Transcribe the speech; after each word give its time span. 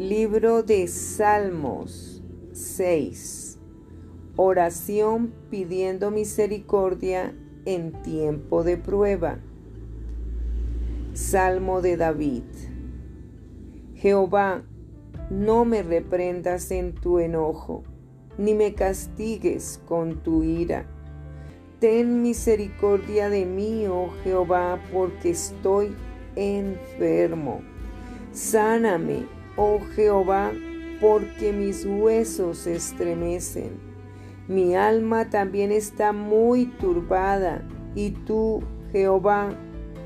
Libro 0.00 0.62
de 0.62 0.88
Salmos 0.88 2.22
6. 2.52 3.58
Oración 4.34 5.34
pidiendo 5.50 6.10
misericordia 6.10 7.34
en 7.66 7.92
tiempo 8.00 8.64
de 8.64 8.78
prueba. 8.78 9.40
Salmo 11.12 11.82
de 11.82 11.98
David. 11.98 12.44
Jehová, 13.94 14.62
no 15.28 15.66
me 15.66 15.82
reprendas 15.82 16.70
en 16.70 16.94
tu 16.94 17.18
enojo, 17.18 17.82
ni 18.38 18.54
me 18.54 18.72
castigues 18.72 19.82
con 19.86 20.22
tu 20.22 20.42
ira. 20.42 20.86
Ten 21.78 22.22
misericordia 22.22 23.28
de 23.28 23.44
mí, 23.44 23.86
oh 23.86 24.08
Jehová, 24.24 24.80
porque 24.94 25.28
estoy 25.28 25.94
enfermo. 26.36 27.60
Sáname 28.32 29.39
oh 29.62 29.78
Jehová, 29.94 30.52
porque 31.02 31.52
mis 31.52 31.84
huesos 31.84 32.58
se 32.60 32.76
estremecen. 32.76 33.78
Mi 34.48 34.74
alma 34.74 35.28
también 35.28 35.70
está 35.70 36.12
muy 36.12 36.64
turbada. 36.64 37.62
Y 37.94 38.12
tú, 38.12 38.62
Jehová, 38.90 39.50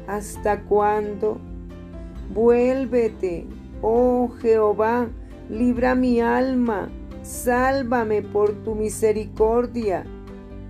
¿hasta 0.09 0.62
cuándo? 0.62 1.39
Vuélvete, 2.35 3.47
oh 3.81 4.29
Jehová, 4.41 5.09
libra 5.48 5.95
mi 5.95 6.21
alma, 6.21 6.89
sálvame 7.23 8.23
por 8.23 8.55
tu 8.65 8.75
misericordia, 8.75 10.05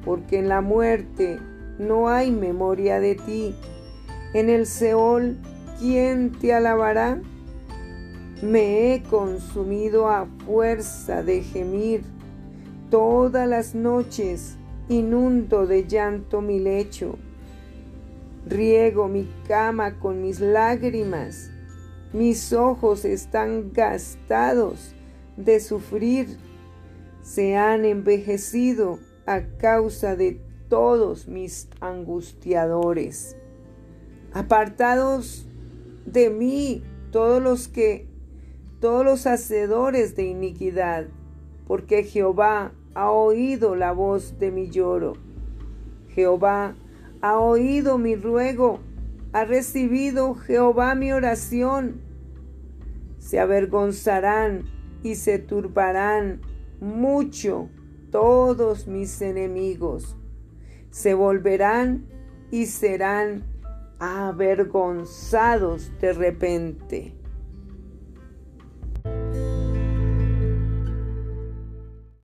porque 0.05 0.41
en 0.41 0.51
la 0.51 0.61
muerte 0.61 1.39
no 1.79 2.11
hay 2.11 2.31
memoria 2.31 3.01
de 3.01 3.15
ti. 3.15 3.55
En 4.35 4.51
el 4.51 4.67
Seol, 4.67 5.39
¿quién 5.79 6.33
te 6.33 6.53
alabará? 6.53 7.23
Me 8.45 8.93
he 8.93 9.03
consumido 9.03 10.07
a 10.07 10.27
fuerza 10.45 11.23
de 11.23 11.43
gemir. 11.43 12.03
Todas 12.91 13.49
las 13.49 13.75
noches 13.75 14.59
inundo 14.91 15.67
de 15.67 15.87
llanto 15.87 16.43
mi 16.43 16.61
lecho. 16.61 17.19
Riego 18.47 19.09
mi 19.09 19.27
cama 19.49 19.99
con 19.99 20.21
mis 20.21 20.41
lágrimas. 20.41 21.51
Mis 22.13 22.53
ojos 22.53 23.07
están 23.07 23.73
gastados 23.73 24.95
de 25.39 25.59
sufrir. 25.59 26.37
Se 27.23 27.57
han 27.57 27.87
envejecido 27.87 28.99
a 29.25 29.41
causa 29.57 30.17
de 30.17 30.39
todos 30.69 31.29
mis 31.29 31.71
angustiadores. 31.81 33.39
Apartados 34.35 35.49
de 36.05 36.29
mí 36.29 36.85
todos 37.11 37.43
los 37.43 37.69
que 37.69 38.13
todos 38.85 39.03
los 39.03 39.27
hacedores 39.27 40.15
de 40.15 40.25
iniquidad, 40.25 41.07
porque 41.67 42.05
Jehová 42.05 42.73
ha 42.95 43.11
oído 43.11 43.77
la 43.77 43.93
voz 43.93 44.39
de 44.39 44.51
mi 44.51 44.69
lloro. 44.69 45.15
Jehová 46.11 46.77
ha 47.23 47.39
oído 47.39 47.97
mi 47.97 48.15
ruego, 48.15 48.81
ha 49.33 49.47
recibido 49.47 50.35
Jehová 50.35 50.95
mi 50.95 51.13
oración. 51.13 52.03
Se 53.17 53.41
avergonzarán 53.41 54.67
y 55.03 55.15
se 55.15 55.39
turbarán 55.39 56.43
mucho 56.79 57.71
todos 58.11 58.87
mis 58.87 59.23
enemigos. 59.23 60.15
Se 60.91 61.15
volverán 61.15 62.05
y 62.51 62.67
serán 62.67 63.45
avergonzados 63.99 65.91
de 66.03 66.13
repente. 66.13 67.24